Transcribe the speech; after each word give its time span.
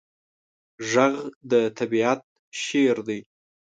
غږ 0.91 1.15
د 1.51 1.53
طبیعت 1.77 2.21
شعر 2.63 2.97
دی 3.07 3.19